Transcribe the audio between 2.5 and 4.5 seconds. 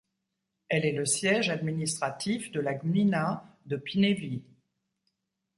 de la gmina de Pniewy.